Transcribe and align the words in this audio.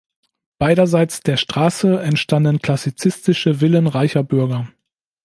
Beiderseits 0.57 1.21
der 1.21 1.37
Straße 1.37 2.01
entstanden 2.01 2.57
klassizistische 2.59 3.53
Villen 3.59 3.85
reicher 3.85 4.23
Bürger. 4.23 4.67